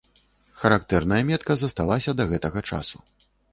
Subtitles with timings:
[0.61, 3.07] Характэрная метка засталася да гэтага часу.